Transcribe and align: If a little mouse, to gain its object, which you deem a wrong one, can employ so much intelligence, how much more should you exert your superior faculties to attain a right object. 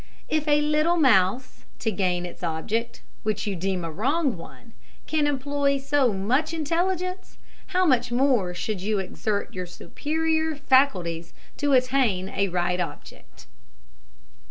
If 0.27 0.47
a 0.47 0.61
little 0.61 0.97
mouse, 0.97 1.63
to 1.77 1.91
gain 1.91 2.25
its 2.25 2.41
object, 2.41 3.03
which 3.21 3.45
you 3.45 3.55
deem 3.55 3.85
a 3.85 3.91
wrong 3.91 4.35
one, 4.35 4.73
can 5.05 5.27
employ 5.27 5.77
so 5.77 6.11
much 6.11 6.55
intelligence, 6.55 7.37
how 7.67 7.85
much 7.85 8.11
more 8.11 8.55
should 8.55 8.81
you 8.81 8.97
exert 8.97 9.53
your 9.53 9.67
superior 9.67 10.55
faculties 10.55 11.35
to 11.57 11.73
attain 11.73 12.29
a 12.29 12.47
right 12.47 12.79
object. 12.79 13.45